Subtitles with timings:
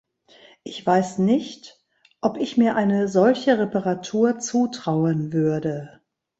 [0.63, 1.79] Ich weiß nicht,
[2.21, 6.01] ob ich mir eine solche Reparatur zutrauen würde.